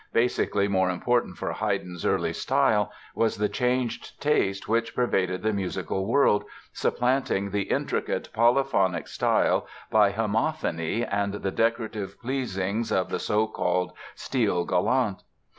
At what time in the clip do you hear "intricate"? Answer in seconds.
7.69-8.27